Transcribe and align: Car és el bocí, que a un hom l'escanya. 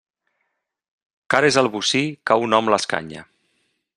Car 1.33 1.41
és 1.51 1.59
el 1.63 1.69
bocí, 1.77 2.03
que 2.29 2.37
a 2.37 2.41
un 2.47 2.59
hom 2.61 2.75
l'escanya. 2.75 3.25